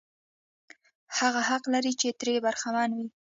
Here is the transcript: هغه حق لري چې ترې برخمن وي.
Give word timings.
هغه 1.17 1.41
حق 1.49 1.63
لري 1.73 1.93
چې 2.01 2.07
ترې 2.19 2.35
برخمن 2.45 2.89
وي. 2.97 3.07